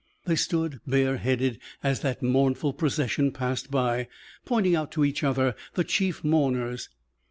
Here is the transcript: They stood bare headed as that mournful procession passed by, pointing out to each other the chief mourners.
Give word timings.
They 0.25 0.35
stood 0.35 0.79
bare 0.87 1.17
headed 1.17 1.59
as 1.83 1.99
that 1.99 2.23
mournful 2.23 2.73
procession 2.73 3.31
passed 3.31 3.69
by, 3.69 4.07
pointing 4.45 4.75
out 4.75 4.91
to 4.93 5.05
each 5.05 5.23
other 5.23 5.53
the 5.75 5.83
chief 5.83 6.23
mourners. 6.23 6.89